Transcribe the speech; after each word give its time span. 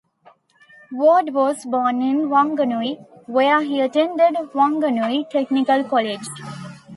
Ward 0.91 1.31
was 1.31 1.63
born 1.63 2.01
in 2.01 2.29
Wanganui, 2.29 3.05
where 3.27 3.61
he 3.61 3.81
attended 3.81 4.33
Wanganui 4.51 5.29
Technical 5.29 5.83
College. 5.83 6.25